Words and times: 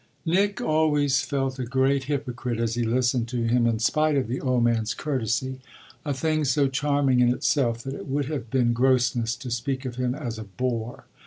Nick 0.25 0.59
always 0.59 1.21
felt 1.21 1.59
a 1.59 1.63
great 1.63 2.05
hypocrite 2.05 2.59
as 2.59 2.73
he 2.73 2.81
listened 2.83 3.27
to 3.27 3.43
him, 3.47 3.67
in 3.67 3.77
spite 3.77 4.15
of 4.17 4.27
the 4.27 4.41
old 4.41 4.63
man's 4.63 4.95
courtesy 4.95 5.59
a 6.03 6.11
thing 6.11 6.43
so 6.43 6.67
charming 6.67 7.19
in 7.19 7.29
itself 7.29 7.83
that 7.83 7.93
it 7.93 8.07
would 8.07 8.25
have 8.25 8.49
been 8.49 8.73
grossness 8.73 9.35
to 9.35 9.51
speak 9.51 9.85
of 9.85 9.97
him 9.97 10.15
as 10.15 10.39
a 10.39 10.43
bore. 10.43 11.05